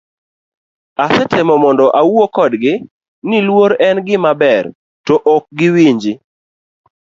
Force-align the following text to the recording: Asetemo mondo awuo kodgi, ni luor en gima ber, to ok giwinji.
Asetemo 1.05 1.53
mondo 1.63 1.85
awuo 1.99 2.25
kodgi, 2.35 2.73
ni 3.27 3.37
luor 3.47 3.71
en 3.87 3.97
gima 4.07 4.31
ber, 4.41 4.63
to 5.05 5.13
ok 5.35 5.43
giwinji. 5.57 6.11